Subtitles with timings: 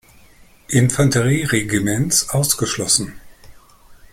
[0.69, 3.21] Infanterieregiments ausgeschlossen.